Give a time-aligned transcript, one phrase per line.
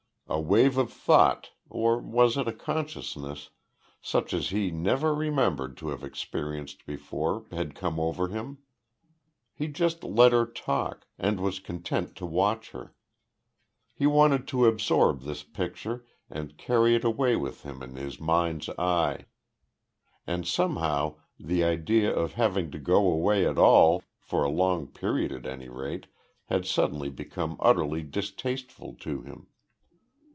[0.27, 3.49] A wave of thought or was it a consciousness
[4.01, 8.59] such as he never remembered to have experienced before, had come over him.
[9.53, 12.95] He just let her talk, and was content to watch her.
[13.93, 18.69] He wanted to absorb this picture and carry it away with him in his mind's
[18.79, 19.25] eye;
[20.25, 25.33] and somehow the idea of having to go away at all, for a long period
[25.33, 26.07] at any rate,
[26.45, 29.47] had suddenly become utterly distasteful to him.